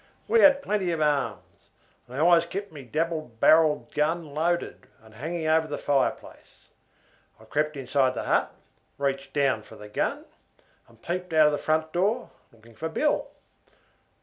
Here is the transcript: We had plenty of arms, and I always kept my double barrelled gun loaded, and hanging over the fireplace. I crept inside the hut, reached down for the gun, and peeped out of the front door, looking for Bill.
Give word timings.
We 0.27 0.39
had 0.39 0.63
plenty 0.63 0.89
of 0.89 0.99
arms, 0.99 1.69
and 2.07 2.15
I 2.17 2.19
always 2.21 2.47
kept 2.47 2.71
my 2.71 2.81
double 2.81 3.21
barrelled 3.39 3.93
gun 3.93 4.33
loaded, 4.33 4.87
and 4.99 5.13
hanging 5.13 5.45
over 5.45 5.67
the 5.67 5.77
fireplace. 5.77 6.69
I 7.39 7.43
crept 7.45 7.77
inside 7.77 8.15
the 8.15 8.23
hut, 8.23 8.51
reached 8.97 9.31
down 9.31 9.61
for 9.61 9.75
the 9.75 9.89
gun, 9.89 10.25
and 10.87 11.03
peeped 11.03 11.33
out 11.33 11.45
of 11.45 11.51
the 11.51 11.59
front 11.59 11.93
door, 11.93 12.31
looking 12.51 12.73
for 12.73 12.89
Bill. 12.89 13.27